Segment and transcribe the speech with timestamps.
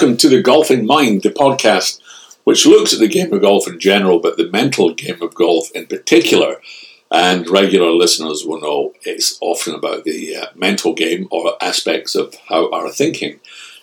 [0.00, 2.00] welcome to the Golfing Mind, the podcast
[2.44, 5.70] which looks at the game of golf in general, but the mental game of golf
[5.72, 6.56] in particular.
[7.10, 12.34] And regular listeners will know it's often about the uh, mental game or aspects of
[12.48, 13.40] how our thinking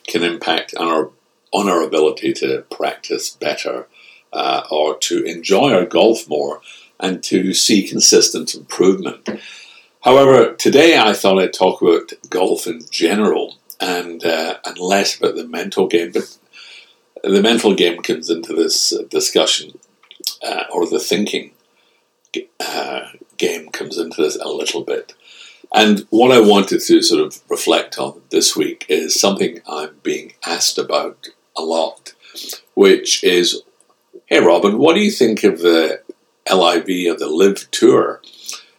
[0.08, 1.12] can impact on our
[1.54, 3.88] on our ability to practice better
[4.34, 6.62] uh, or to enjoy our golf more
[7.00, 9.30] and to see consistent improvement.
[10.02, 15.36] However, today I thought I'd talk about golf in general and uh, and less about
[15.36, 16.12] the mental game.
[16.12, 16.38] But
[17.24, 19.80] the mental game comes into this uh, discussion,
[20.44, 21.52] uh, or the thinking
[22.60, 25.14] uh, game comes into this a little bit.
[25.74, 30.34] And what I wanted to sort of reflect on this week is something I'm being
[30.46, 32.14] asked about a lot,
[32.74, 33.64] which is,
[34.28, 36.02] hey Robin, what do you think of the
[36.50, 38.22] LIV of the LIV Tour?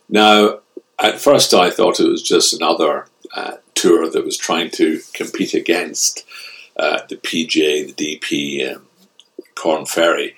[0.08, 0.60] Now,
[0.98, 5.54] at first I thought it was just another uh, tour that was trying to compete
[5.54, 6.24] against
[6.76, 8.86] uh, the PGA, the DP, um,
[9.54, 10.34] Korn Ferry.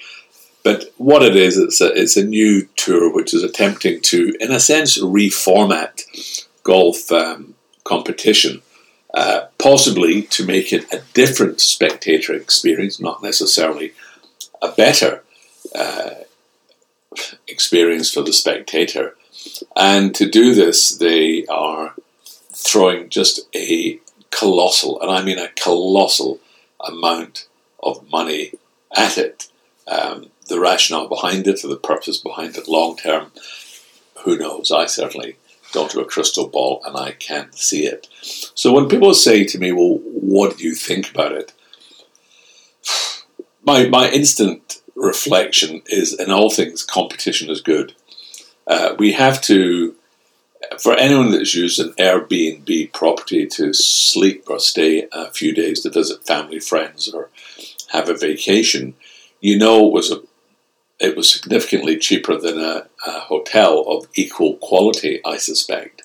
[0.62, 4.52] But what it is, it's a, it's a new tour which is attempting to, in
[4.52, 8.62] a sense, reformat golf um, competition,
[9.14, 13.92] uh, possibly to make it a different spectator experience, not necessarily
[14.60, 15.22] a better
[15.74, 16.10] uh,
[17.48, 19.16] experience for the spectator.
[19.74, 21.94] And to do this, they are
[22.60, 26.40] throwing just a colossal, and I mean a colossal
[26.80, 27.48] amount
[27.82, 28.52] of money
[28.96, 29.48] at it.
[29.86, 33.32] Um, the rationale behind it, or the purpose behind it long term,
[34.24, 34.70] who knows?
[34.70, 35.36] I certainly
[35.72, 38.08] don't have a crystal ball and I can't see it.
[38.54, 41.52] So when people say to me, well, what do you think about it?
[43.62, 47.94] My, my instant reflection is in all things, competition is good.
[48.66, 49.94] Uh, we have to
[50.78, 55.90] for anyone that's used an Airbnb property to sleep or stay a few days to
[55.90, 57.28] visit family, friends, or
[57.88, 58.94] have a vacation,
[59.40, 60.22] you know it was a
[61.00, 66.02] it was significantly cheaper than a, a hotel of equal quality, I suspect.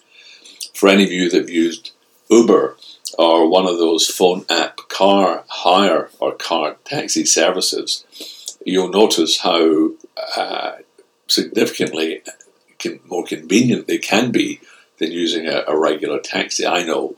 [0.74, 1.92] For any of you that have used
[2.30, 2.78] Uber
[3.20, 8.06] or one of those phone app car hire or car taxi services,
[8.66, 9.92] you'll notice how
[10.38, 10.78] uh,
[11.28, 12.22] significantly
[13.06, 14.62] more convenient they can be
[14.98, 16.66] than using a, a regular taxi.
[16.66, 17.16] I know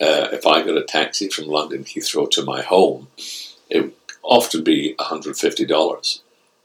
[0.00, 3.08] uh, if I got a taxi from London Heathrow to my home,
[3.68, 6.20] it would often be $150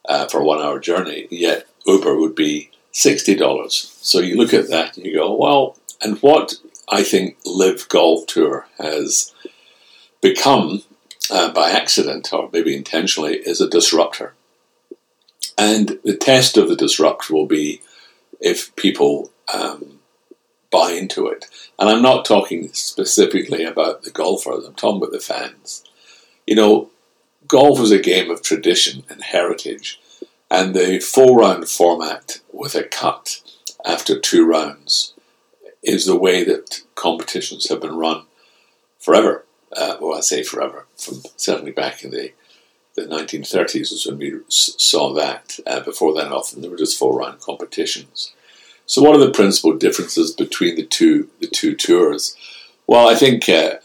[0.08, 3.74] uh, for a one hour journey, yet Uber would be $60.
[4.04, 6.56] So you look at that and you go, well, and what
[6.88, 9.34] I think LIV Golf Tour has
[10.22, 10.84] become
[11.32, 14.34] uh, by accident or maybe intentionally is a disruptor.
[15.58, 17.82] And the test of the disruptor will be
[18.40, 20.00] if people um,
[20.72, 21.46] buy into it.
[21.80, 25.84] And I'm not talking specifically about the golfers, I'm talking about the fans.
[26.46, 26.90] You know,
[27.48, 30.00] golf is a game of tradition and heritage,
[30.50, 33.42] and the four round format with a cut
[33.86, 35.14] after two rounds
[35.84, 38.26] is the way that competitions have been run
[39.00, 39.46] forever.
[39.76, 42.32] Uh, well, I say forever, from certainly back in the
[42.96, 45.60] the 1930s was when we saw that.
[45.68, 48.34] Uh, before then, often there were just four round competitions.
[48.86, 52.36] So, what are the principal differences between the two the two tours?
[52.88, 53.76] Well, I think uh,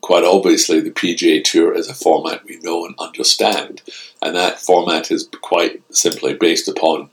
[0.00, 3.82] quite obviously the PGA Tour is a format we know and understand,
[4.22, 7.10] and that format is quite simply based upon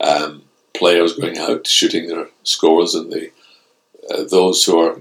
[0.00, 0.44] um,
[0.74, 3.30] players going out shooting their scores, and the
[4.10, 5.00] uh, those who are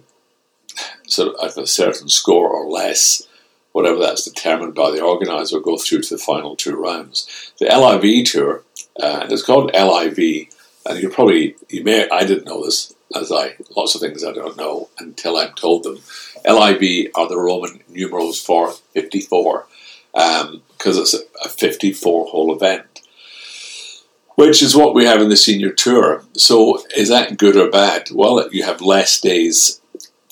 [1.07, 3.27] sort of at a certain score or less
[3.71, 7.53] whatever that's determined by the organizer, go through to the final two rounds.
[7.59, 8.63] The LIV tour,
[9.01, 10.47] uh, and it's called LIV,
[10.85, 14.31] and you probably you may I didn't know this as I lots of things I
[14.31, 15.99] don't know until I'm told them.
[16.45, 19.67] LIV are the Roman numerals for 54
[20.13, 22.85] because um, it's a, a 54 hole event.
[24.35, 26.23] Which is what we have in the senior tour.
[26.33, 28.09] So, is that good or bad?
[28.11, 29.80] Well, you have less days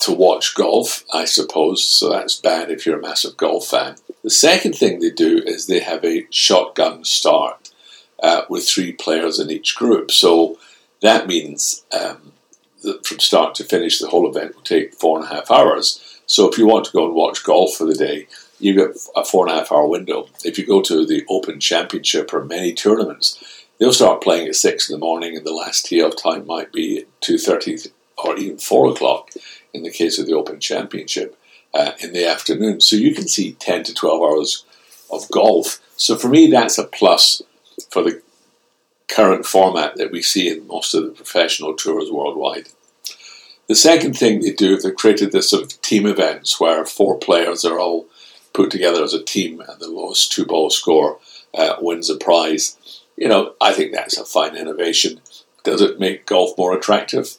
[0.00, 3.96] to watch golf, I suppose, so that's bad if you're a massive golf fan.
[4.22, 7.70] The second thing they do is they have a shotgun start
[8.22, 10.10] uh, with three players in each group.
[10.10, 10.58] So
[11.00, 12.32] that means um,
[12.82, 16.20] that from start to finish, the whole event will take four and a half hours.
[16.26, 18.26] So if you want to go and watch golf for the day,
[18.58, 20.28] you get a four and a half hour window.
[20.44, 23.42] If you go to the Open Championship or many tournaments,
[23.78, 26.72] they'll start playing at six in the morning, and the last tee off time might
[26.72, 27.78] be two thirty
[28.22, 29.30] or even four o'clock
[29.72, 31.36] in the case of the Open Championship
[31.74, 32.80] uh, in the afternoon.
[32.80, 34.64] So you can see 10 to 12 hours
[35.10, 35.80] of golf.
[35.96, 37.42] So for me, that's a plus
[37.90, 38.22] for the
[39.08, 42.68] current format that we see in most of the professional tours worldwide.
[43.66, 47.64] The second thing they do, they've created this sort of team events where four players
[47.64, 48.06] are all
[48.52, 51.18] put together as a team, and the lowest two ball score
[51.54, 52.76] uh, wins a prize.
[53.16, 55.20] You know, I think that's a fine innovation.
[55.62, 57.36] Does it make golf more attractive?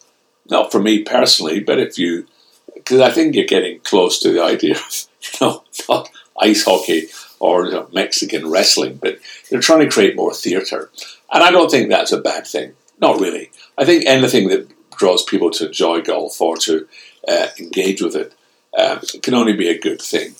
[0.51, 2.27] Not for me personally, but if you,
[2.75, 7.07] because I think you're getting close to the idea of, you know, not ice hockey
[7.39, 9.17] or you know, Mexican wrestling, but
[9.49, 10.91] they're trying to create more theatre.
[11.33, 12.73] And I don't think that's a bad thing.
[12.99, 13.49] Not really.
[13.77, 14.67] I think anything that
[14.97, 16.87] draws people to enjoy golf or to
[17.27, 18.33] uh, engage with it
[18.77, 20.35] um, can only be a good thing.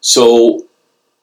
[0.00, 0.66] So,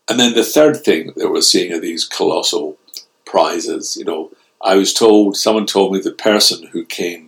[0.08, 2.78] and then the third thing that we're seeing are these colossal
[3.26, 3.98] prizes.
[3.98, 4.32] You know,
[4.62, 7.27] I was told, someone told me the person who came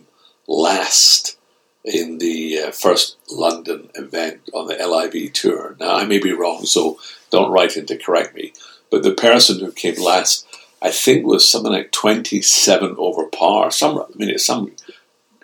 [0.50, 1.38] last
[1.84, 5.76] in the uh, first London event on the LIV tour.
[5.80, 6.98] Now, I may be wrong, so
[7.30, 8.52] don't write in to correct me.
[8.90, 10.46] But the person who came last,
[10.82, 13.70] I think, was something like 27 over par.
[13.70, 14.72] Some, I mean, it's some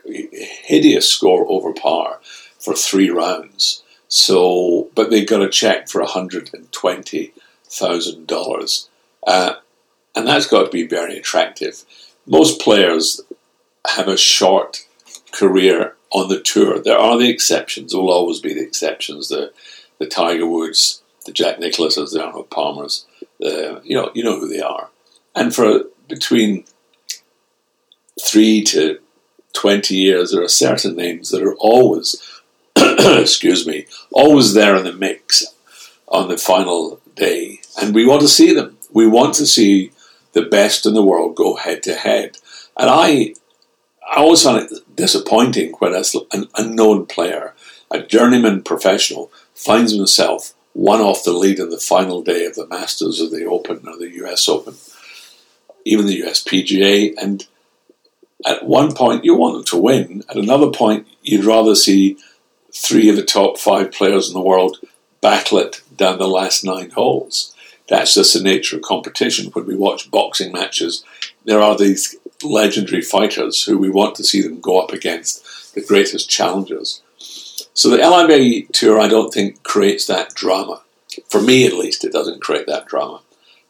[0.04, 2.20] hideous score over par
[2.58, 3.82] for three rounds.
[4.08, 8.88] So, but they got a check for $120,000.
[9.26, 9.54] Uh,
[10.14, 11.84] and that's got to be very attractive.
[12.26, 13.22] Most players
[13.86, 14.86] have a short
[15.36, 16.78] career on the tour.
[16.78, 17.92] There are the exceptions.
[17.92, 19.28] There will always be the exceptions.
[19.28, 19.52] The
[19.98, 23.06] the Tiger Woods, the Jack Nicklauses, the Arnold Palmers.
[23.38, 24.88] The you know you know who they are.
[25.34, 26.64] And for between
[28.20, 28.98] three to
[29.52, 32.16] twenty years, there are certain names that are always,
[32.76, 35.44] excuse me, always there in the mix
[36.08, 38.78] on the final day, and we want to see them.
[38.92, 39.90] We want to see
[40.32, 42.38] the best in the world go head to head.
[42.78, 43.34] And I
[44.08, 47.54] I always find it disappointing when an unknown player,
[47.90, 52.66] a journeyman professional, finds himself one off the lead in the final day of the
[52.66, 54.74] Masters of the Open or the US Open,
[55.84, 57.14] even the US PGA.
[57.20, 57.46] And
[58.44, 60.22] at one point, you want them to win.
[60.28, 62.16] At another point, you'd rather see
[62.72, 64.78] three of the top five players in the world
[65.20, 67.54] battle it down the last nine holes.
[67.88, 69.50] That's just the nature of competition.
[69.52, 71.04] When we watch boxing matches,
[71.44, 75.82] there are these legendary fighters who we want to see them go up against the
[75.82, 77.02] greatest challengers.
[77.74, 80.82] So the LIV tour, I don't think, creates that drama.
[81.28, 83.20] For me, at least, it doesn't create that drama.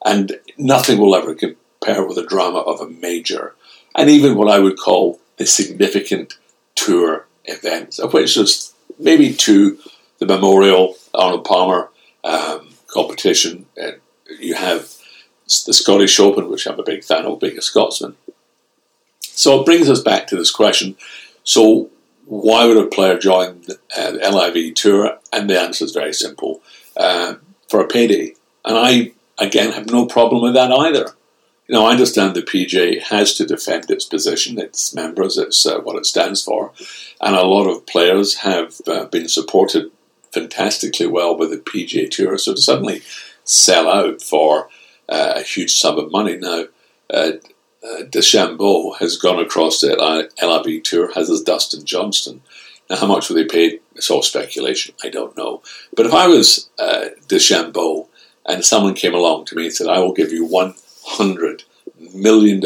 [0.04, 3.54] And nothing will ever compare with the drama of a major,
[3.94, 6.38] and even what I would call the significant
[6.74, 9.78] tour events, of which there's maybe two
[10.18, 11.90] the Memorial, Arnold Palmer
[12.24, 13.96] um, competition, and
[14.40, 14.94] you have
[15.66, 18.16] the Scottish Open, which I'm a big fan of, being a Scotsman.
[19.36, 20.96] So it brings us back to this question.
[21.44, 21.90] So
[22.24, 23.62] why would a player join
[23.96, 25.18] uh, the LIV Tour?
[25.32, 26.62] And the answer is very simple:
[26.96, 27.34] uh,
[27.68, 28.34] for a payday.
[28.64, 31.14] And I again have no problem with that either.
[31.68, 35.80] You know, I understand the PGA has to defend its position, its members, it's uh,
[35.80, 36.72] what it stands for,
[37.20, 39.90] and a lot of players have uh, been supported
[40.32, 42.38] fantastically well by the PGA Tour.
[42.38, 43.02] So to suddenly
[43.42, 44.68] sell out for
[45.08, 46.64] uh, a huge sum of money now.
[47.86, 49.94] Uh, DeChambeau has gone across the
[50.42, 52.42] LIV tour, has his Dustin Johnson.
[52.90, 53.80] Now, how much were they paid?
[53.94, 54.94] It's all speculation.
[55.04, 55.62] I don't know.
[55.94, 58.08] But if I was uh, DeChambeau
[58.44, 61.64] and someone came along to me and said, I will give you $100
[62.14, 62.60] million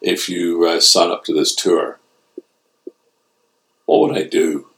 [0.00, 1.98] if you uh, sign up to this tour,
[3.84, 4.68] what would I do?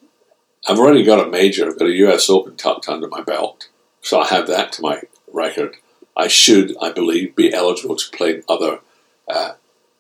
[0.67, 3.69] I've already got a major, I've got a US Open tucked under my belt.
[4.01, 5.77] So I have that to my record.
[6.17, 8.81] I should, I believe, be eligible to play other
[9.29, 9.53] uh,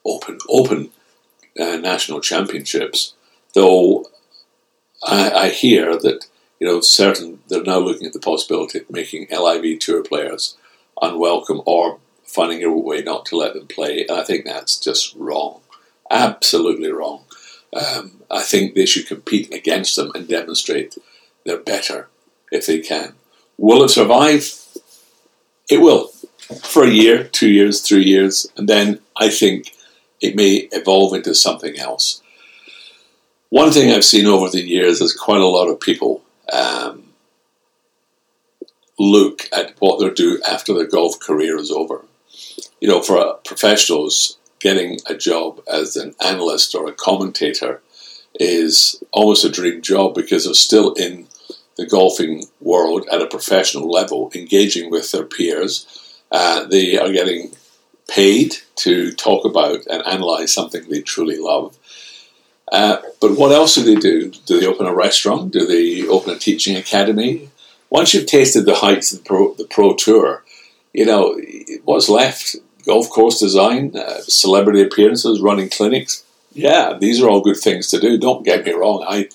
[0.04, 0.90] open open
[1.58, 3.14] uh, national championships.
[3.54, 4.06] Though
[5.02, 6.26] I, I, hear that
[6.58, 10.56] you know certain they're now looking at the possibility of making LIV tour players
[11.00, 14.06] unwelcome or finding a way not to let them play.
[14.08, 15.60] And I think that's just wrong,
[16.10, 17.24] absolutely wrong.
[17.74, 20.96] Um, I think they should compete against them and demonstrate
[21.44, 22.08] they're better
[22.50, 23.14] if they can.
[23.58, 24.58] Will it survive?
[25.70, 26.08] It will
[26.62, 29.72] for a year, two years, three years, and then I think
[30.22, 32.22] it may evolve into something else.
[33.50, 37.12] One thing I've seen over the years is quite a lot of people um,
[38.98, 42.04] look at what they'll do after their golf career is over.
[42.80, 47.82] You know, for professionals, getting a job as an analyst or a commentator
[48.38, 51.26] is almost a dream job because they're still in
[51.76, 55.86] the golfing world at a professional level, engaging with their peers,
[56.30, 57.52] uh, they are getting
[58.08, 61.76] paid to talk about and analyze something they truly love.
[62.70, 64.30] Uh, but what else do they do?
[64.46, 65.52] Do they open a restaurant?
[65.52, 67.50] Do they open a teaching academy?
[67.90, 70.42] Once you've tasted the heights of the pro, the pro tour,
[70.92, 71.38] you know,
[71.84, 72.56] what's left?
[72.86, 76.24] Golf course design, uh, celebrity appearances, running clinics.
[76.52, 78.18] Yeah, these are all good things to do.
[78.18, 79.04] Don't get me wrong.
[79.06, 79.28] I,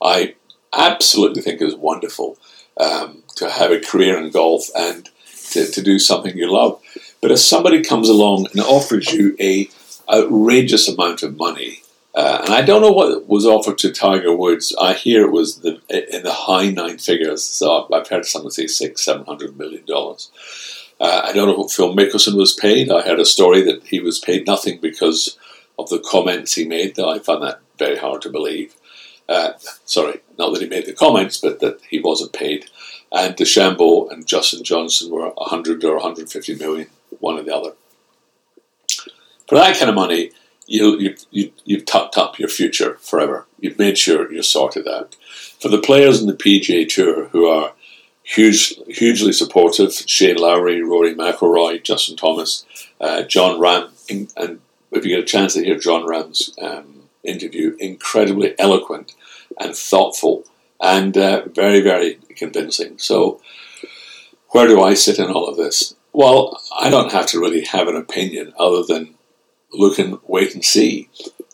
[0.00, 0.34] I
[0.72, 2.38] absolutely think it's wonderful
[2.76, 5.08] um, to have a career in golf and
[5.52, 6.80] to, to do something you love.
[7.22, 9.70] But if somebody comes along and offers you a
[10.12, 11.82] outrageous amount of money,
[12.14, 14.74] uh, and I don't know what was offered to Tiger Woods.
[14.78, 17.42] I hear it was the, in the high nine figures.
[17.42, 20.30] So I've heard someone say six, seven hundred million dollars.
[21.00, 22.90] Uh, I don't know what Phil Mickelson was paid.
[22.90, 25.38] I heard a story that he was paid nothing because
[25.78, 26.96] of the comments he made.
[26.96, 28.74] Though I found that very hard to believe.
[29.28, 29.52] Uh,
[29.86, 32.66] sorry, not that he made the comments, but that he wasn't paid.
[33.10, 36.88] And DeChambeau and Justin Johnson were 100 or 150 million,
[37.20, 37.72] one or the other.
[39.48, 40.30] For that kind of money,
[40.66, 43.46] you, you, you, you've tucked up your future forever.
[43.60, 45.16] You've made sure you're sorted out.
[45.60, 47.72] For the players in the PGA Tour who are
[48.22, 52.64] huge, hugely supportive, Shane Lowry, Rory McIlroy, Justin Thomas,
[53.00, 53.90] uh, Jon Rahm,
[54.36, 54.60] and
[54.92, 59.14] if you get a chance to hear Jon Rahm's um, interview, incredibly eloquent
[59.60, 60.44] and thoughtful
[60.80, 62.98] and uh, very, very convincing.
[62.98, 63.40] So,
[64.48, 65.94] where do I sit in all of this?
[66.12, 69.14] Well, I don't have to really have an opinion other than
[69.72, 71.08] look and wait and see.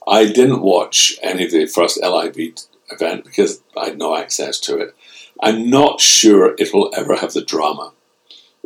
[0.07, 2.55] I didn't watch any of the first LIV
[2.91, 4.95] event because I had no access to it.
[5.41, 7.93] I'm not sure it will ever have the drama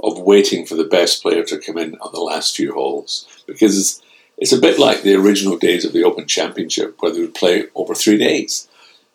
[0.02, 3.78] of waiting for the best player to come in on the last few holes because
[3.78, 4.02] it's,
[4.38, 7.64] it's a bit like the original days of the Open Championship where they would play
[7.74, 8.68] over three days.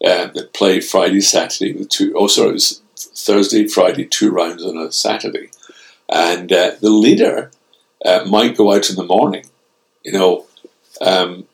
[0.03, 2.13] Uh, they'd play Friday, Saturday with two.
[2.15, 5.49] Oh, sorry, it was Thursday, Friday, two rounds on a Saturday,
[6.09, 7.51] and uh, the leader
[8.05, 9.43] uh, might go out in the morning
[10.07, 10.45] you know.
[11.01, 11.45] Um,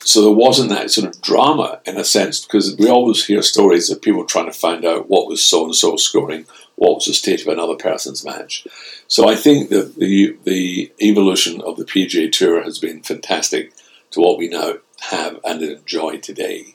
[0.00, 3.90] so there wasn't that sort of drama in a sense because we always hear stories
[3.90, 6.46] of people trying to find out what was so and so scoring,
[6.76, 8.66] what was the state of another person's match.
[9.06, 13.72] So I think that the the evolution of the PGA Tour has been fantastic
[14.12, 14.74] to what we now
[15.10, 16.74] have and enjoy today.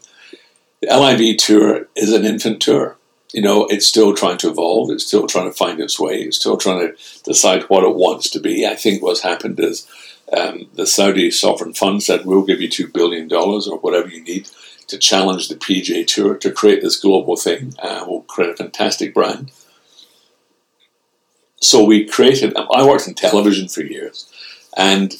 [0.81, 2.97] The LIV Tour is an infant tour.
[3.33, 4.91] You know, it's still trying to evolve.
[4.91, 6.21] It's still trying to find its way.
[6.21, 8.65] It's still trying to decide what it wants to be.
[8.65, 9.87] I think what's happened is
[10.31, 14.47] um, the Saudi sovereign fund said, we'll give you $2 billion or whatever you need
[14.87, 17.73] to challenge the PGA Tour to create this global thing.
[17.81, 19.51] Uh, we'll create a fantastic brand.
[21.61, 24.29] So we created, I worked in television for years,
[24.75, 25.15] and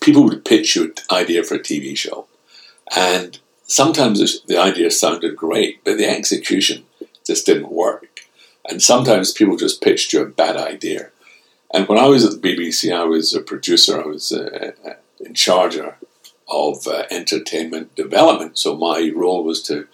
[0.00, 2.26] people would pitch you an idea for a TV show.
[2.94, 6.84] And sometimes the idea sounded great, but the execution
[7.24, 8.20] just didn't work.
[8.68, 11.10] And sometimes people just pitched you a bad idea.
[11.72, 14.00] And when I was at the BBC, I was a producer.
[14.00, 18.58] I was uh, uh, in charge of uh, entertainment development.
[18.58, 19.88] So my role was to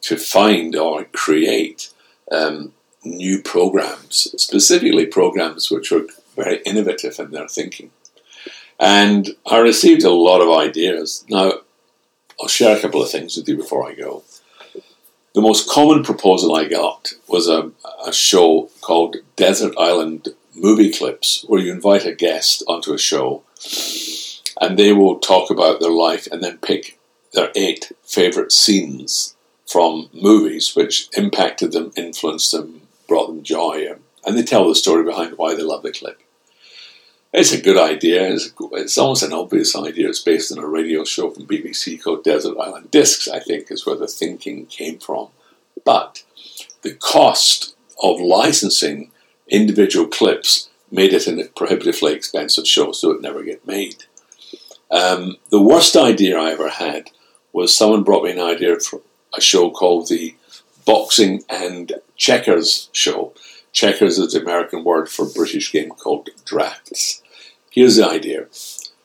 [0.00, 1.90] to find or create
[2.30, 2.72] um,
[3.04, 6.06] new programs, specifically programs which were
[6.36, 7.90] very innovative in their thinking.
[8.78, 11.24] And I received a lot of ideas.
[11.28, 11.52] Now,
[12.40, 14.22] I'll share a couple of things with you before I go.
[15.34, 17.70] The most common proposal I got was a,
[18.04, 23.42] a show called Desert Island movie clips where you invite a guest onto a show
[24.60, 26.98] and they will talk about their life and then pick
[27.32, 34.36] their eight favorite scenes from movies which impacted them, influenced them, brought them joy, and
[34.36, 36.20] they tell the story behind why they love the clip.
[37.32, 38.32] It's a good idea.
[38.32, 40.08] It's, it's almost an obvious idea.
[40.08, 43.84] It's based on a radio show from BBC called Desert Island Discs, I think, is
[43.84, 45.28] where the thinking came from.
[45.84, 46.24] But
[46.82, 49.10] the cost of licensing
[49.46, 54.04] individual clips made it a prohibitively expensive show, so it never get made.
[54.90, 57.10] Um, the worst idea I ever had
[57.52, 59.02] was someone brought me an idea for
[59.36, 60.34] a show called the
[60.86, 63.34] Boxing and Checkers Show.
[63.80, 67.22] Checkers is the American word for British game called drafts.
[67.70, 68.46] Here's the idea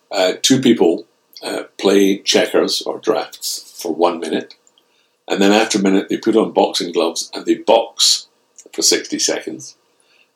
[0.09, 1.05] uh, two people
[1.43, 4.55] uh, play checkers or drafts for one minute,
[5.27, 8.27] and then after a minute, they put on boxing gloves and they box
[8.73, 9.77] for 60 seconds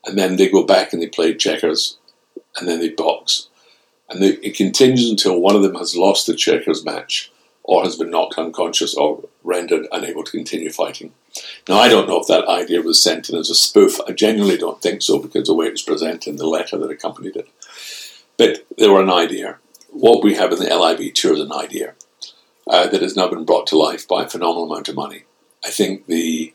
[0.07, 1.97] and then they go back and they play checkers,
[2.57, 3.49] and then they box.
[4.09, 7.31] And they, it continues until one of them has lost the checkers match,
[7.63, 11.11] or has been knocked unconscious, or rendered unable to continue fighting.
[11.67, 13.99] Now, I don't know if that idea was sent in as a spoof.
[14.07, 16.91] I genuinely don't think so, because the way it was presented in the letter that
[16.91, 17.49] accompanied it.
[18.37, 19.57] But they were an idea.
[19.89, 21.95] What we have in the LIV tour is an idea
[22.69, 25.23] uh, that has now been brought to life by a phenomenal amount of money.
[25.65, 26.53] I think the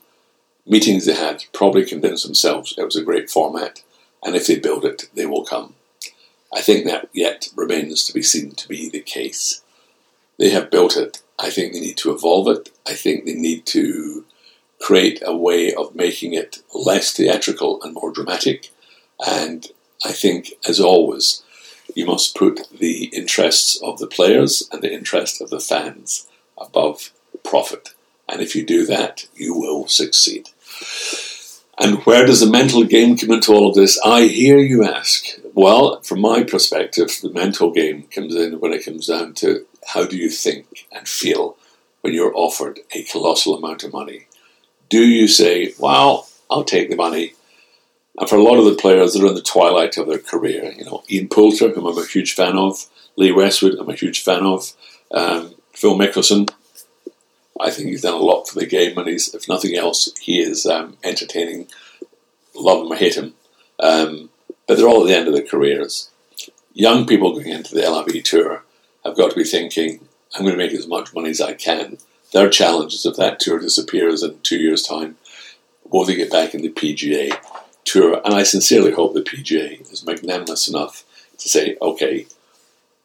[0.65, 3.83] meetings they had probably convinced themselves it was a great format,
[4.23, 5.75] and if they build it, they will come.
[6.53, 9.61] I think that yet remains to be seen to be the case.
[10.37, 11.21] They have built it.
[11.39, 12.69] I think they need to evolve it.
[12.87, 14.25] I think they need to
[14.83, 18.69] create a way of making it less theatrical and more dramatic.
[19.25, 19.67] And
[20.03, 21.41] I think, as always,
[21.95, 27.13] you must put the interests of the players and the interest of the fans above
[27.45, 27.93] profit.
[28.27, 30.49] And if you do that, you will succeed.
[31.79, 33.97] And where does the mental game come into all of this?
[34.03, 35.25] I hear you ask.
[35.53, 40.05] Well, from my perspective, the mental game comes in when it comes down to how
[40.05, 41.55] do you think and feel
[42.01, 44.27] when you're offered a colossal amount of money.
[44.93, 47.33] Do you say, well, I'll take the money?
[48.15, 50.71] And for a lot of the players that are in the twilight of their career,
[50.77, 52.85] you know, Ian Poulter, whom I'm a huge fan of,
[53.15, 54.71] Lee Westwood, I'm a huge fan of,
[55.09, 56.47] um, Phil Mickelson,
[57.59, 60.39] I think he's done a lot for the game, and he's, if nothing else, he
[60.39, 61.69] is um, entertaining.
[62.53, 63.33] Love him or hate him.
[63.79, 64.29] Um,
[64.67, 66.11] but they're all at the end of their careers.
[66.75, 68.63] Young people going into the LIV Tour
[69.03, 71.97] have got to be thinking, I'm going to make as much money as I can.
[72.33, 75.17] Their challenge is if that tour disappears in two years' time,
[75.89, 77.37] will they get back in the PGA
[77.85, 78.21] Tour?
[78.25, 81.05] And I sincerely hope the PGA is magnanimous enough
[81.37, 82.25] to say, okay,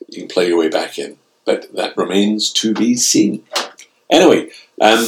[0.09, 1.19] you can play your way back in.
[1.45, 3.45] But that remains to be seen.
[4.11, 5.07] Anyway, um,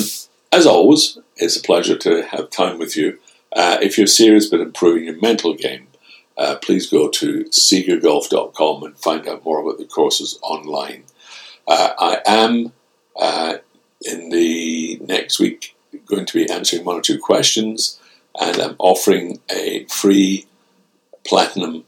[0.53, 3.19] as always, it's a pleasure to have time with you.
[3.55, 5.89] Uh, if you're serious about improving your mental game,
[6.37, 11.05] uh, please go to siegergolf.com and find out more about the courses online.
[11.67, 12.73] Uh, I am
[13.17, 13.59] uh,
[14.03, 15.77] in the next week
[16.07, 18.01] going to be answering one or two questions,
[18.41, 20.47] and I'm offering a free
[21.25, 21.85] platinum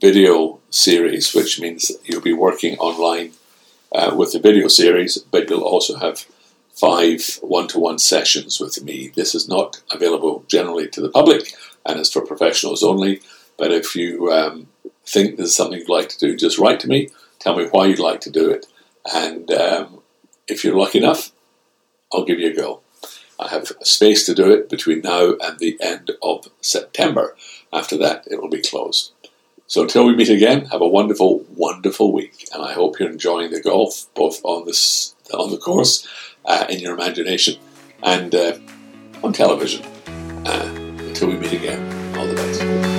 [0.00, 3.32] video series, which means you'll be working online
[3.94, 6.26] uh, with the video series, but you'll also have
[6.72, 9.12] five one to one sessions with me.
[9.14, 11.52] This is not available generally to the public
[11.84, 13.20] and it's for professionals only.
[13.58, 14.68] But if you um,
[15.04, 17.98] think there's something you'd like to do, just write to me, tell me why you'd
[17.98, 18.66] like to do it,
[19.12, 20.01] and um,
[20.48, 21.32] if you're lucky enough,
[22.12, 22.80] I'll give you a go.
[23.38, 27.36] I have space to do it between now and the end of September.
[27.72, 29.12] After that, it will be closed.
[29.66, 33.50] So until we meet again, have a wonderful, wonderful week, and I hope you're enjoying
[33.50, 36.06] the golf both on this on the course,
[36.44, 37.58] uh, in your imagination,
[38.02, 38.58] and uh,
[39.24, 39.82] on television.
[40.44, 42.91] Uh, until we meet again, all the best.